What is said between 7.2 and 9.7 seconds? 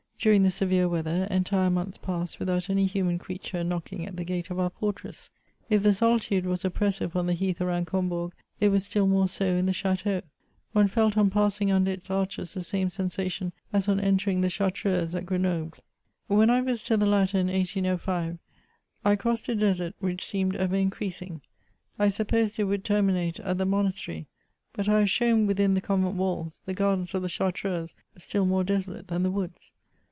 the heath around (3omhourg, it was still more so in